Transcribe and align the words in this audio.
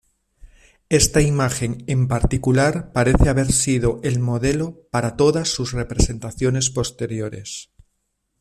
Esta 0.89 1.21
imagen 1.21 1.83
en 1.85 2.07
particular 2.07 2.91
parece 2.91 3.29
haber 3.29 3.51
sido 3.51 3.99
el 4.03 4.17
modelo 4.19 4.81
para 4.89 5.15
todas 5.15 5.49
su 5.49 5.63
representaciones 5.67 6.71
posteriores. 6.71 7.69